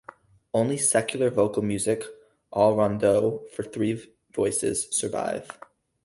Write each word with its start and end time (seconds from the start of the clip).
Only 0.51 0.77
secular 0.77 1.29
vocal 1.29 1.61
music, 1.61 2.03
all 2.49 2.75
Rondeaux 2.75 3.47
for 3.51 3.61
three 3.61 4.03
voices, 4.33 4.87
survive. 4.89 5.47